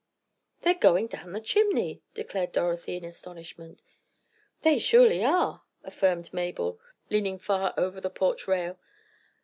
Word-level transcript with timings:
"They're 0.63 0.73
going 0.73 1.05
down 1.05 1.31
the 1.31 1.39
chimney!" 1.39 2.01
declared 2.15 2.53
Dorothy, 2.53 2.97
in 2.97 3.05
astonishment. 3.05 3.83
"They 4.63 4.79
surely 4.79 5.23
are!" 5.23 5.61
affirmed 5.83 6.33
Mabel, 6.33 6.79
leaning 7.11 7.37
far 7.37 7.75
over 7.77 8.01
the 8.01 8.09
porch 8.09 8.47
rail. 8.47 8.79